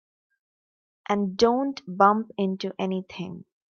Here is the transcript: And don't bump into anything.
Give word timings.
And 1.09 1.37
don't 1.37 1.79
bump 1.85 2.31
into 2.35 2.73
anything. 2.79 3.45